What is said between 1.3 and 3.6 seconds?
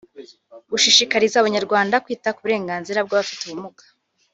abanyarwanda kwita ku burenganzira bw’Abafite